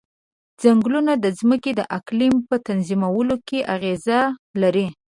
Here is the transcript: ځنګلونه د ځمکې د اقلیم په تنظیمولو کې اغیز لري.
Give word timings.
ځنګلونه 0.61 1.13
د 1.23 1.25
ځمکې 1.39 1.71
د 1.75 1.81
اقلیم 1.97 2.35
په 2.49 2.55
تنظیمولو 2.67 3.35
کې 3.47 3.59
اغیز 3.75 4.03
لري. 4.61 4.87